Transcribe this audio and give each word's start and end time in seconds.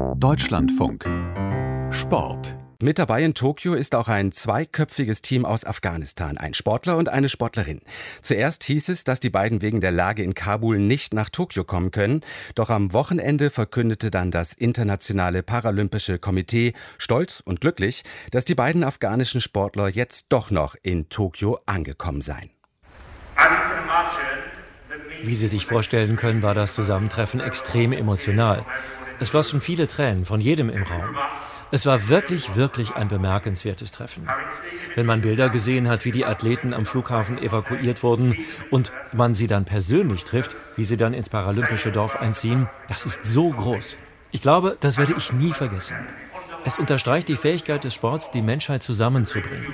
Deutschlandfunk 0.00 1.04
Sport 1.90 2.56
mit 2.82 2.98
dabei 2.98 3.22
in 3.22 3.34
Tokio 3.34 3.74
ist 3.74 3.94
auch 3.94 4.08
ein 4.08 4.32
zweiköpfiges 4.32 5.20
Team 5.20 5.44
aus 5.44 5.66
Afghanistan, 5.66 6.38
ein 6.38 6.54
Sportler 6.54 6.96
und 6.96 7.10
eine 7.10 7.28
Sportlerin. 7.28 7.82
Zuerst 8.22 8.64
hieß 8.64 8.88
es, 8.88 9.04
dass 9.04 9.20
die 9.20 9.28
beiden 9.28 9.60
wegen 9.60 9.82
der 9.82 9.92
Lage 9.92 10.22
in 10.22 10.32
Kabul 10.32 10.78
nicht 10.78 11.12
nach 11.12 11.28
Tokio 11.28 11.64
kommen 11.64 11.90
können, 11.90 12.22
doch 12.54 12.70
am 12.70 12.94
Wochenende 12.94 13.50
verkündete 13.50 14.10
dann 14.10 14.30
das 14.30 14.54
Internationale 14.54 15.42
Paralympische 15.42 16.18
Komitee 16.18 16.72
stolz 16.96 17.42
und 17.44 17.60
glücklich, 17.60 18.02
dass 18.30 18.46
die 18.46 18.54
beiden 18.54 18.82
afghanischen 18.82 19.42
Sportler 19.42 19.88
jetzt 19.88 20.26
doch 20.30 20.50
noch 20.50 20.76
in 20.82 21.10
Tokio 21.10 21.58
angekommen 21.66 22.22
seien. 22.22 22.48
Wie 25.22 25.34
Sie 25.34 25.48
sich 25.48 25.66
vorstellen 25.66 26.16
können, 26.16 26.42
war 26.42 26.54
das 26.54 26.74
Zusammentreffen 26.74 27.40
extrem 27.40 27.92
emotional. 27.92 28.64
Es 29.20 29.28
flossen 29.28 29.60
viele 29.60 29.86
Tränen 29.86 30.24
von 30.24 30.40
jedem 30.40 30.70
im 30.70 30.82
Raum. 30.82 31.14
Es 31.70 31.86
war 31.86 32.08
wirklich, 32.08 32.56
wirklich 32.56 32.96
ein 32.96 33.08
bemerkenswertes 33.08 33.92
Treffen. 33.92 34.26
Wenn 34.96 35.06
man 35.06 35.20
Bilder 35.20 35.50
gesehen 35.50 35.88
hat, 35.88 36.04
wie 36.04 36.10
die 36.10 36.24
Athleten 36.24 36.74
am 36.74 36.84
Flughafen 36.84 37.38
evakuiert 37.38 38.02
wurden 38.02 38.36
und 38.70 38.90
man 39.12 39.34
sie 39.34 39.46
dann 39.46 39.66
persönlich 39.66 40.24
trifft, 40.24 40.56
wie 40.74 40.84
sie 40.84 40.96
dann 40.96 41.14
ins 41.14 41.28
paralympische 41.28 41.92
Dorf 41.92 42.16
einziehen, 42.16 42.68
das 42.88 43.06
ist 43.06 43.24
so 43.24 43.50
groß. 43.50 43.96
Ich 44.32 44.42
glaube, 44.42 44.76
das 44.80 44.98
werde 44.98 45.14
ich 45.16 45.32
nie 45.32 45.52
vergessen. 45.52 45.96
Es 46.64 46.78
unterstreicht 46.78 47.28
die 47.28 47.36
Fähigkeit 47.36 47.84
des 47.84 47.94
Sports, 47.94 48.30
die 48.30 48.42
Menschheit 48.42 48.82
zusammenzubringen. 48.82 49.66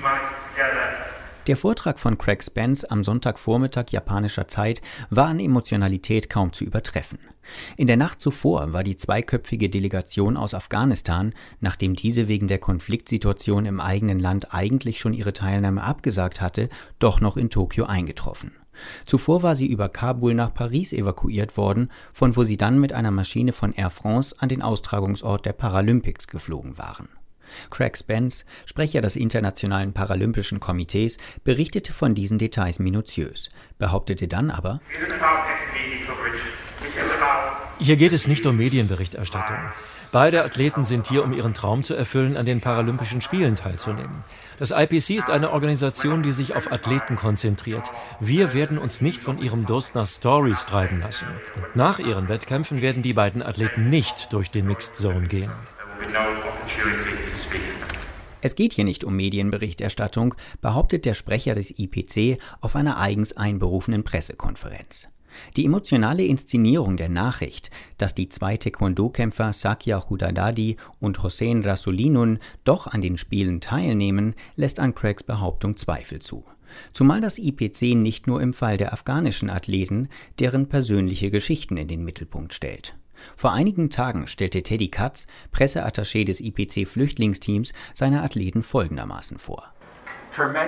Der 1.47 1.55
Vortrag 1.55 1.97
von 1.97 2.17
Craig 2.17 2.43
Spence 2.43 2.83
am 2.83 3.05
Sonntagvormittag 3.05 3.85
japanischer 3.91 4.49
Zeit 4.49 4.81
war 5.09 5.27
an 5.27 5.39
Emotionalität 5.39 6.29
kaum 6.29 6.51
zu 6.51 6.65
übertreffen. 6.65 7.19
In 7.77 7.87
der 7.87 7.95
Nacht 7.95 8.19
zuvor 8.19 8.73
war 8.73 8.83
die 8.83 8.97
zweiköpfige 8.97 9.69
Delegation 9.69 10.35
aus 10.35 10.53
Afghanistan, 10.53 11.33
nachdem 11.61 11.95
diese 11.95 12.27
wegen 12.27 12.49
der 12.49 12.57
Konfliktsituation 12.57 13.65
im 13.65 13.79
eigenen 13.79 14.19
Land 14.19 14.53
eigentlich 14.53 14.99
schon 14.99 15.13
ihre 15.13 15.31
Teilnahme 15.31 15.83
abgesagt 15.83 16.41
hatte, 16.41 16.67
doch 16.99 17.21
noch 17.21 17.37
in 17.37 17.49
Tokio 17.49 17.85
eingetroffen. 17.85 18.51
Zuvor 19.05 19.41
war 19.41 19.55
sie 19.55 19.67
über 19.67 19.87
Kabul 19.87 20.33
nach 20.33 20.53
Paris 20.53 20.91
evakuiert 20.91 21.55
worden, 21.55 21.89
von 22.11 22.35
wo 22.35 22.43
sie 22.43 22.57
dann 22.57 22.77
mit 22.77 22.91
einer 22.91 23.11
Maschine 23.11 23.53
von 23.53 23.71
Air 23.71 23.89
France 23.89 24.35
an 24.37 24.49
den 24.49 24.61
Austragungsort 24.61 25.45
der 25.45 25.53
Paralympics 25.53 26.27
geflogen 26.27 26.77
waren. 26.77 27.07
Craig 27.69 27.97
Spence, 27.97 28.45
Sprecher 28.65 29.01
des 29.01 29.15
Internationalen 29.15 29.93
Paralympischen 29.93 30.59
Komitees, 30.59 31.17
berichtete 31.43 31.93
von 31.93 32.15
diesen 32.15 32.37
Details 32.37 32.79
minutiös, 32.79 33.49
behauptete 33.77 34.27
dann 34.27 34.51
aber, 34.51 34.81
hier 37.79 37.95
geht 37.95 38.13
es 38.13 38.27
nicht 38.27 38.45
um 38.45 38.57
Medienberichterstattung. 38.57 39.57
Beide 40.11 40.43
Athleten 40.43 40.85
sind 40.85 41.07
hier, 41.07 41.23
um 41.23 41.33
ihren 41.33 41.53
Traum 41.53 41.83
zu 41.83 41.93
erfüllen, 41.93 42.37
an 42.37 42.45
den 42.45 42.61
Paralympischen 42.61 43.21
Spielen 43.21 43.55
teilzunehmen. 43.55 44.23
Das 44.57 44.71
IPC 44.71 45.11
ist 45.11 45.29
eine 45.29 45.51
Organisation, 45.51 46.23
die 46.23 46.31
sich 46.31 46.55
auf 46.55 46.71
Athleten 46.71 47.17
konzentriert. 47.17 47.91
Wir 48.19 48.53
werden 48.53 48.77
uns 48.77 49.01
nicht 49.01 49.21
von 49.21 49.39
ihrem 49.39 49.65
Durst 49.65 49.95
nach 49.95 50.07
Stories 50.07 50.65
treiben 50.65 51.01
lassen. 51.01 51.27
Und 51.55 51.75
nach 51.75 51.99
ihren 51.99 52.29
Wettkämpfen 52.29 52.81
werden 52.81 53.03
die 53.03 53.13
beiden 53.13 53.43
Athleten 53.43 53.89
nicht 53.89 54.31
durch 54.31 54.49
die 54.49 54.63
Mixed 54.63 54.95
Zone 54.95 55.27
gehen. 55.27 55.51
Es 58.41 58.55
geht 58.55 58.73
hier 58.73 58.83
nicht 58.83 59.03
um 59.03 59.15
Medienberichterstattung, 59.15 60.35
behauptet 60.61 61.05
der 61.05 61.13
Sprecher 61.13 61.55
des 61.55 61.77
IPC 61.77 62.41
auf 62.61 62.75
einer 62.75 62.97
eigens 62.97 63.35
einberufenen 63.35 64.03
Pressekonferenz. 64.03 65.07
Die 65.55 65.65
emotionale 65.65 66.23
Inszenierung 66.23 66.97
der 66.97 67.09
Nachricht, 67.09 67.69
dass 67.97 68.15
die 68.15 68.29
zwei 68.29 68.57
Taekwondo-Kämpfer 68.57 69.53
Sakya 69.53 70.09
Hudadadi 70.09 70.77
und 70.99 71.21
Hossein 71.23 71.63
Rasulinun 71.63 72.39
doch 72.63 72.87
an 72.87 73.01
den 73.01 73.17
Spielen 73.17 73.61
teilnehmen, 73.61 74.35
lässt 74.55 74.79
an 74.79 74.95
Craigs 74.95 75.23
Behauptung 75.23 75.77
Zweifel 75.77 76.19
zu. 76.19 76.43
Zumal 76.93 77.21
das 77.21 77.37
IPC 77.37 77.95
nicht 77.95 78.27
nur 78.27 78.41
im 78.41 78.53
Fall 78.53 78.77
der 78.77 78.93
afghanischen 78.93 79.49
Athleten 79.49 80.09
deren 80.39 80.67
persönliche 80.67 81.31
Geschichten 81.31 81.77
in 81.77 81.87
den 81.87 82.03
Mittelpunkt 82.03 82.53
stellt. 82.53 82.95
Vor 83.35 83.53
einigen 83.53 83.89
Tagen 83.89 84.27
stellte 84.27 84.63
Teddy 84.63 84.89
Katz, 84.89 85.25
Presseattaché 85.51 86.25
des 86.25 86.41
IPC-Flüchtlingsteams, 86.41 87.73
seine 87.93 88.23
Athleten 88.23 88.63
folgendermaßen 88.63 89.39
vor. 89.39 89.73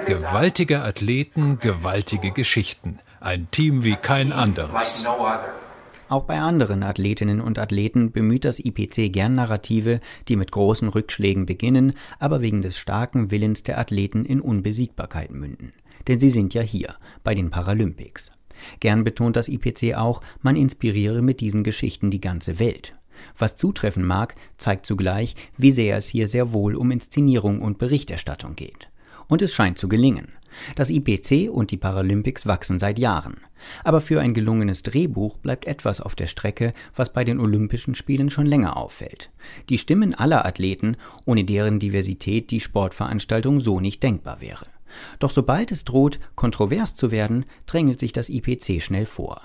Gewaltige 0.05 0.81
Athleten, 0.81 1.59
gewaltige 1.59 2.31
Geschichten. 2.31 2.97
Ein 3.19 3.51
Team 3.51 3.83
wie 3.83 3.95
kein 3.95 4.31
anderes. 4.31 5.05
Auch 6.09 6.23
bei 6.23 6.39
anderen 6.39 6.81
Athletinnen 6.81 7.39
und 7.39 7.59
Athleten 7.59 8.11
bemüht 8.11 8.43
das 8.43 8.59
IPC 8.59 9.13
gern 9.13 9.35
Narrative, 9.35 9.99
die 10.27 10.37
mit 10.37 10.51
großen 10.51 10.89
Rückschlägen 10.89 11.45
beginnen, 11.45 11.93
aber 12.17 12.41
wegen 12.41 12.63
des 12.63 12.79
starken 12.79 13.29
Willens 13.29 13.61
der 13.61 13.77
Athleten 13.77 14.25
in 14.25 14.41
Unbesiegbarkeit 14.41 15.29
münden. 15.29 15.73
Denn 16.07 16.17
sie 16.17 16.31
sind 16.31 16.55
ja 16.55 16.63
hier, 16.63 16.95
bei 17.23 17.35
den 17.35 17.51
Paralympics. 17.51 18.31
Gern 18.79 19.03
betont 19.03 19.35
das 19.35 19.49
IPC 19.49 19.95
auch, 19.95 20.21
man 20.41 20.55
inspiriere 20.55 21.21
mit 21.21 21.39
diesen 21.39 21.63
Geschichten 21.63 22.11
die 22.11 22.21
ganze 22.21 22.59
Welt. 22.59 22.97
Was 23.37 23.55
zutreffen 23.55 24.05
mag, 24.05 24.35
zeigt 24.57 24.85
zugleich, 24.85 25.35
wie 25.57 25.71
sehr 25.71 25.97
es 25.97 26.07
hier 26.07 26.27
sehr 26.27 26.53
wohl 26.53 26.75
um 26.75 26.91
Inszenierung 26.91 27.61
und 27.61 27.77
Berichterstattung 27.77 28.55
geht. 28.55 28.89
Und 29.27 29.41
es 29.41 29.53
scheint 29.53 29.77
zu 29.77 29.87
gelingen. 29.87 30.29
Das 30.75 30.89
IPC 30.89 31.49
und 31.49 31.71
die 31.71 31.77
Paralympics 31.77 32.45
wachsen 32.45 32.79
seit 32.79 32.97
Jahren. 32.97 33.37
Aber 33.83 34.01
für 34.01 34.21
ein 34.21 34.33
gelungenes 34.33 34.83
Drehbuch 34.83 35.37
bleibt 35.37 35.65
etwas 35.65 36.01
auf 36.01 36.15
der 36.15 36.27
Strecke, 36.27 36.71
was 36.95 37.13
bei 37.13 37.23
den 37.23 37.39
Olympischen 37.39 37.93
Spielen 37.93 38.29
schon 38.29 38.45
länger 38.45 38.77
auffällt. 38.77 39.29
Die 39.69 39.77
Stimmen 39.77 40.15
aller 40.15 40.45
Athleten, 40.45 40.97
ohne 41.25 41.43
deren 41.43 41.79
Diversität 41.79 42.51
die 42.51 42.61
Sportveranstaltung 42.61 43.61
so 43.61 43.79
nicht 43.79 44.01
denkbar 44.01 44.41
wäre. 44.41 44.65
Doch 45.19 45.31
sobald 45.31 45.71
es 45.71 45.85
droht, 45.85 46.19
kontrovers 46.35 46.95
zu 46.95 47.11
werden, 47.11 47.45
drängelt 47.65 47.99
sich 47.99 48.13
das 48.13 48.29
IPC 48.29 48.81
schnell 48.81 49.05
vor. 49.05 49.41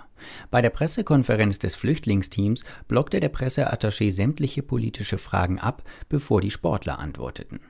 Bei 0.51 0.63
der 0.63 0.71
Pressekonferenz 0.71 1.59
des 1.59 1.75
Flüchtlingsteams 1.75 2.65
blockte 2.89 3.21
der 3.21 3.33
Presseattaché 3.33 4.11
sämtliche 4.11 4.63
politische 4.63 5.19
Fragen 5.19 5.59
ab, 5.59 5.83
bevor 6.09 6.41
die 6.41 6.51
Sportler 6.51 6.99
antworteten. 6.99 7.61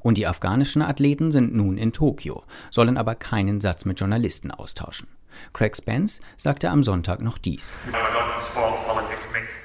Und 0.00 0.18
die 0.18 0.26
afghanischen 0.26 0.82
Athleten 0.82 1.32
sind 1.32 1.54
nun 1.54 1.78
in 1.78 1.92
Tokio, 1.92 2.42
sollen 2.70 2.96
aber 2.96 3.14
keinen 3.14 3.60
Satz 3.60 3.84
mit 3.84 3.98
Journalisten 3.98 4.50
austauschen. 4.50 5.08
Craig 5.52 5.76
Spence 5.76 6.20
sagte 6.36 6.70
am 6.70 6.82
Sonntag 6.82 7.20
noch 7.20 7.38
dies. 7.38 7.76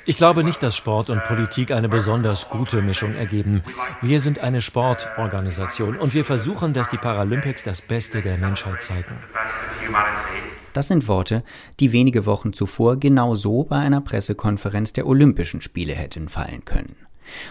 Ich 0.08 0.18
glaube 0.18 0.44
nicht, 0.44 0.62
dass 0.62 0.76
Sport 0.76 1.10
und 1.10 1.24
Politik 1.24 1.72
eine 1.72 1.90
besonders 1.90 2.50
gute 2.50 2.84
Mischung 2.84 3.16
ergeben. 3.16 3.64
Wir 4.02 4.20
sind 4.20 4.40
eine 4.40 4.62
Sportorganisation 4.62 5.98
und 5.98 6.14
wir 6.14 6.24
versuchen, 6.24 6.74
dass 6.74 6.90
die 6.90 6.98
Paralympics 6.98 7.64
das 7.64 7.82
Beste 7.82 8.22
der 8.22 8.38
Menschheit 8.38 8.84
zeigen. 8.84 9.18
Das 10.74 10.90
sind 10.90 11.08
Worte, 11.08 11.42
die 11.80 11.92
wenige 11.92 12.26
Wochen 12.26 12.54
zuvor 12.54 12.98
genau 12.98 13.36
so 13.36 13.64
bei 13.64 13.78
einer 13.78 14.02
Pressekonferenz 14.02 14.94
der 14.94 15.08
Olympischen 15.08 15.62
Spiele 15.62 15.94
hätten 15.94 16.30
fallen 16.30 16.66
können. 16.66 16.98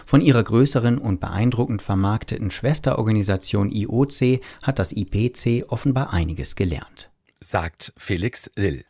Von 0.07 0.21
ihrer 0.21 0.45
größeren 0.45 0.99
und 0.99 1.21
beeindruckend 1.21 1.83
vermarkteten 1.83 2.53
Schwesterorganisation 2.53 3.73
IOC 3.73 4.41
hat 4.63 4.79
das 4.79 4.93
IPC 4.93 5.65
offenbar 5.69 6.13
einiges 6.13 6.55
gelernt 6.55 7.11
sagt 7.44 7.93
Felix 7.97 8.50
Lill. 8.56 8.84